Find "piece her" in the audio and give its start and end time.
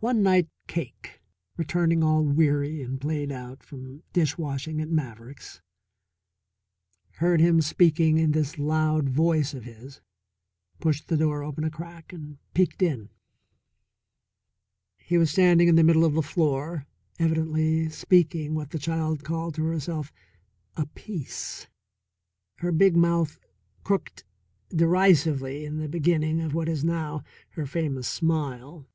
20.86-22.72